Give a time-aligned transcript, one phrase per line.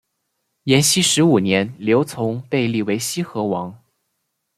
[0.63, 3.83] 延熙十五年刘琮被立为西河王。